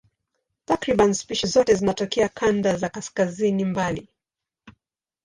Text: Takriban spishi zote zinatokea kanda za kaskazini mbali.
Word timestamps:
Takriban 0.65 1.13
spishi 1.13 1.47
zote 1.47 1.75
zinatokea 1.75 2.29
kanda 2.29 2.77
za 2.77 2.89
kaskazini 2.89 3.65
mbali. 3.65 4.09